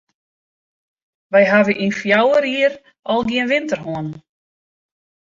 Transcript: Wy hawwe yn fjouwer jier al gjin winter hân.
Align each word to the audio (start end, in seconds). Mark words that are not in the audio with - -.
Wy 1.31 1.43
hawwe 1.51 1.73
yn 1.85 1.93
fjouwer 1.99 2.45
jier 2.53 2.73
al 3.11 3.21
gjin 3.27 3.49
winter 3.51 3.81
hân. 3.85 4.09